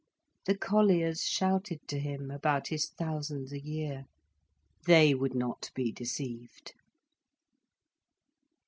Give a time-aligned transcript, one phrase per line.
[0.47, 4.05] The colliers shouted to him about his thousands a year.
[4.87, 6.73] They would not be deceived.